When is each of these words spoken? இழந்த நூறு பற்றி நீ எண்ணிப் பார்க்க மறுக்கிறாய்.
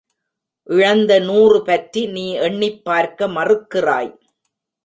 இழந்த 0.67 1.19
நூறு 1.19 1.63
பற்றி 1.63 2.05
நீ 2.05 2.31
எண்ணிப் 2.33 2.83
பார்க்க 2.83 3.27
மறுக்கிறாய். 3.27 4.11